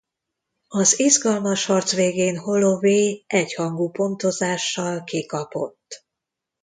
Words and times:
Az 0.67 0.99
izgalmas 0.99 1.65
harc 1.65 1.93
végén 1.95 2.37
Holloway 2.37 3.21
egyhangú 3.27 3.91
pontozással 3.91 5.03
kikapott. 5.03 6.05